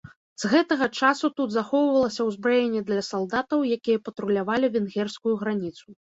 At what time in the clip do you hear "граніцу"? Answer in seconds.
5.43-5.87